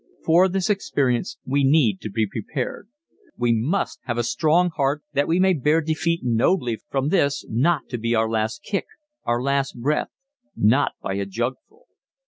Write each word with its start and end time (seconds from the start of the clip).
For 0.23 0.47
this 0.49 0.67
experience 0.67 1.37
we 1.45 1.63
need 1.63 2.01
to 2.01 2.09
be 2.09 2.25
prepared. 2.25 2.89
We 3.37 3.53
must 3.53 3.99
have 4.05 4.17
a 4.17 4.23
strong 4.23 4.71
heart 4.71 5.03
that 5.13 5.27
we 5.27 5.39
may 5.39 5.53
bear 5.53 5.79
defeat 5.79 6.21
nobly 6.23 6.79
from 6.89 7.09
this 7.09 7.43
is 7.43 7.49
not 7.51 7.87
to 7.89 7.99
be 7.99 8.15
our 8.15 8.27
last 8.27 8.63
kick 8.63 8.87
our 9.25 9.39
last 9.43 9.79
breath 9.79 10.09
not 10.55 10.93
by 11.03 11.13
a 11.13 11.27
jugful! 11.27 11.85